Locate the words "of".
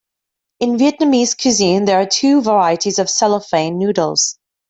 2.97-3.07